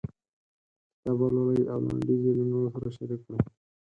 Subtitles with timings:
[0.93, 3.39] کتاب ولولئ او لنډيز یې له نورو سره شريک کړئ.